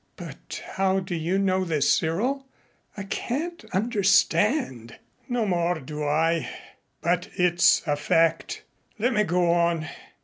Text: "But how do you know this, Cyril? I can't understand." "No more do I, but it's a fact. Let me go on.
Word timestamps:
"But 0.15 0.63
how 0.77 0.99
do 0.99 1.13
you 1.13 1.37
know 1.37 1.63
this, 1.63 1.87
Cyril? 1.87 2.47
I 2.97 3.03
can't 3.03 3.63
understand." 3.71 4.97
"No 5.29 5.45
more 5.45 5.79
do 5.79 6.03
I, 6.03 6.49
but 7.01 7.27
it's 7.35 7.83
a 7.85 7.95
fact. 7.95 8.63
Let 8.97 9.13
me 9.13 9.23
go 9.23 9.51
on. 9.51 9.87